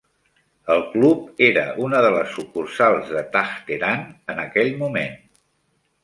[0.75, 4.01] El club era una de les sucursals de Taj Tehran
[4.35, 5.13] en aquell moment.